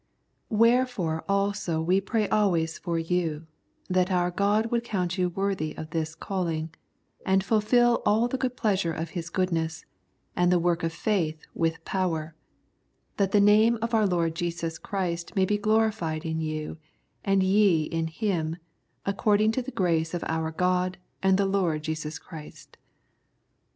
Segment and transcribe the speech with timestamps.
[0.63, 3.45] "Wherefore also we pray always for you,
[3.87, 6.73] that our God would count you worthy of this calling,
[7.23, 9.85] and fulfil all the good pleasure of His goodness,
[10.35, 12.33] and the work of faith with power:
[13.17, 16.79] that the name of our Lord Jesus Christ may be glorified in you,
[17.23, 18.57] and ye in Him,
[19.05, 22.75] according to the grace of our God and the Lord Jesus Christ."